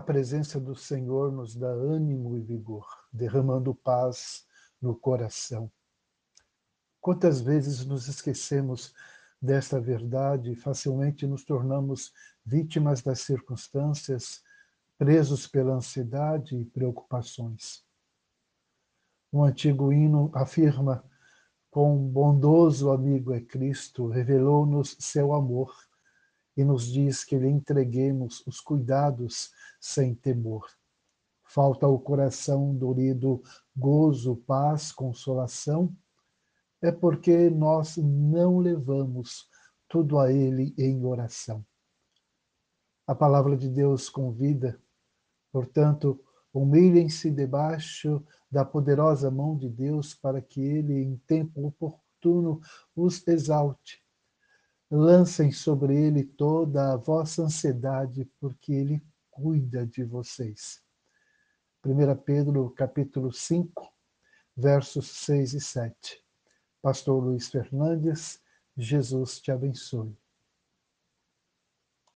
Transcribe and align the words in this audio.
presença 0.00 0.58
do 0.58 0.74
Senhor 0.74 1.30
nos 1.30 1.54
dá 1.54 1.68
ânimo 1.68 2.36
e 2.36 2.40
vigor, 2.40 2.86
derramando 3.12 3.74
paz 3.74 4.44
no 4.80 4.96
coração. 4.96 5.70
Quantas 7.00 7.40
vezes 7.40 7.86
nos 7.86 8.08
esquecemos 8.08 8.92
desta 9.40 9.80
verdade 9.80 10.52
e 10.52 10.56
facilmente 10.56 11.26
nos 11.26 11.44
tornamos 11.44 12.12
vítimas 12.44 13.00
das 13.00 13.20
circunstâncias, 13.20 14.42
presos 14.98 15.46
pela 15.46 15.74
ansiedade 15.74 16.56
e 16.56 16.64
preocupações. 16.64 17.84
Um 19.32 19.44
antigo 19.44 19.92
hino 19.92 20.30
afirma: 20.34 21.04
"Com 21.70 21.96
bondoso 22.08 22.90
amigo 22.90 23.32
é 23.32 23.40
Cristo, 23.40 24.08
revelou-nos 24.08 24.96
seu 24.98 25.32
amor 25.32 25.72
e 26.56 26.64
nos 26.64 26.86
diz 26.86 27.22
que 27.22 27.38
lhe 27.38 27.48
entreguemos 27.48 28.44
os 28.46 28.60
cuidados 28.60 29.52
sem 29.80 30.14
temor. 30.14 30.66
Falta 31.44 31.86
ao 31.86 31.98
coração 31.98 32.74
dorido 32.74 33.42
gozo, 33.76 34.36
paz, 34.46 34.90
consolação, 34.90 35.94
é 36.80 36.90
porque 36.90 37.50
nós 37.50 37.96
não 37.96 38.58
levamos 38.58 39.48
tudo 39.88 40.18
a 40.18 40.32
Ele 40.32 40.74
em 40.76 41.04
oração. 41.04 41.64
A 43.06 43.14
palavra 43.14 43.56
de 43.56 43.68
Deus 43.68 44.08
convida, 44.08 44.80
portanto, 45.52 46.20
humilhem-se 46.52 47.30
debaixo 47.30 48.24
da 48.50 48.64
poderosa 48.64 49.30
mão 49.30 49.56
de 49.56 49.68
Deus 49.68 50.14
para 50.14 50.40
que 50.40 50.60
Ele, 50.60 50.94
em 51.02 51.16
tempo 51.26 51.66
oportuno, 51.66 52.60
os 52.94 53.26
exalte. 53.28 54.05
Lancem 54.90 55.50
sobre 55.50 55.96
Ele 55.96 56.22
toda 56.22 56.92
a 56.92 56.96
vossa 56.96 57.42
ansiedade, 57.42 58.24
porque 58.38 58.72
Ele 58.72 59.02
cuida 59.30 59.84
de 59.84 60.04
vocês. 60.04 60.80
1 61.84 62.16
Pedro 62.24 62.70
capítulo 62.70 63.32
5, 63.32 63.92
versos 64.56 65.08
6 65.08 65.54
e 65.54 65.60
7. 65.60 66.24
Pastor 66.80 67.22
Luiz 67.22 67.48
Fernandes, 67.48 68.40
Jesus 68.76 69.40
te 69.40 69.50
abençoe. 69.50 70.16